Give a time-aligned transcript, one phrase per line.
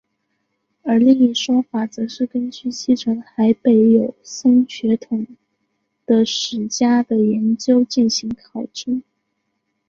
[0.81, 5.27] 而另一说法则是根据继承海北友松血统
[6.07, 9.03] 的史家的研究进行考证。